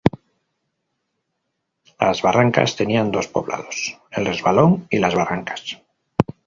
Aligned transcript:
Las 1.99 2.23
Barrancas 2.23 2.75
tenía 2.75 3.03
dos 3.03 3.27
poblados: 3.27 3.99
El 4.09 4.25
Resbalón 4.25 4.87
y 4.89 4.97
Las 4.97 5.13
Barrancas. 5.13 5.79